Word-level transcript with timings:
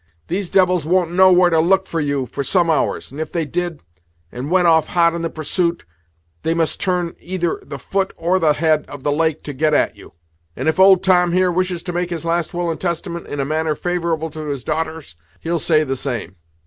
These 0.29 0.49
devils 0.49 0.83
won't 0.83 1.11
know 1.11 1.31
where 1.31 1.51
to 1.51 1.59
look 1.59 1.85
for 1.85 1.99
you 1.99 2.25
for 2.25 2.43
some 2.43 2.71
hours, 2.71 3.11
and 3.11 3.21
if 3.21 3.31
they 3.31 3.45
did, 3.45 3.81
and 4.31 4.49
went 4.49 4.67
off 4.67 4.87
hot 4.87 5.13
in 5.13 5.21
the 5.21 5.29
pursuit, 5.29 5.85
they 6.41 6.55
must 6.55 6.79
turn 6.81 7.13
either 7.19 7.61
the 7.63 7.77
foot 7.77 8.11
or 8.17 8.39
the 8.39 8.53
head 8.53 8.83
of 8.87 9.03
the 9.03 9.11
lake 9.11 9.43
to 9.43 9.53
get 9.53 9.75
at 9.75 9.95
you. 9.95 10.05
That's 10.07 10.13
my 10.13 10.15
judgment 10.15 10.47
in 10.55 10.65
the 10.65 10.65
matter; 10.65 10.69
and 10.69 10.69
if 10.69 10.79
old 10.79 11.03
Tom 11.03 11.31
here 11.33 11.51
wishes 11.51 11.83
to 11.83 11.93
make 11.93 12.09
his 12.09 12.25
last 12.25 12.51
will 12.51 12.71
and 12.71 12.81
testament 12.81 13.27
in 13.27 13.39
a 13.39 13.45
manner 13.45 13.75
favorable 13.75 14.31
to 14.31 14.47
his 14.47 14.63
darters, 14.63 15.15
he'll 15.39 15.59
say 15.59 15.83
the 15.83 15.95
same." 15.95 16.35